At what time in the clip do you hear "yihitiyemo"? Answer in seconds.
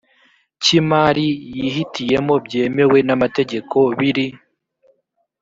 1.57-2.33